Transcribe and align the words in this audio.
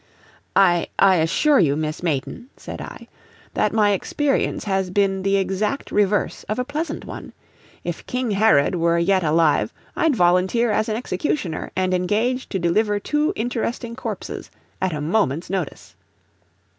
"I 0.55 0.87
I 0.97 1.17
assure 1.17 1.59
you, 1.59 1.75
Miss 1.75 2.01
Mayton," 2.01 2.49
said 2.57 2.81
I, 2.81 3.07
"that 3.53 3.71
my 3.71 3.91
experience 3.91 4.63
has 4.63 4.89
been 4.89 5.21
the 5.21 5.37
exact 5.37 5.91
reverse 5.91 6.41
of 6.45 6.57
a 6.57 6.65
pleasant 6.65 7.05
one. 7.05 7.33
If 7.83 8.07
King 8.07 8.31
Herod 8.31 8.73
were 8.73 8.97
yet 8.97 9.23
alive 9.23 9.71
I'd 9.95 10.15
volunteer 10.15 10.71
as 10.71 10.89
an 10.89 10.95
executioner, 10.95 11.69
and 11.75 11.93
engage 11.93 12.49
to 12.49 12.57
deliver 12.57 12.99
two 12.99 13.31
interesting 13.35 13.95
corpses 13.95 14.49
at 14.81 14.91
a 14.91 15.01
moment's 15.01 15.51
notice." 15.51 15.93